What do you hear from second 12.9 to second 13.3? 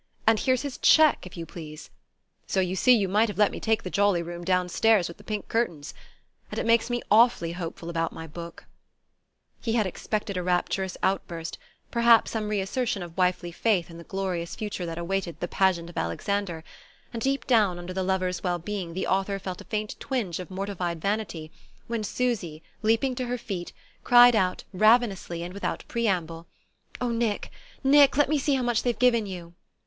of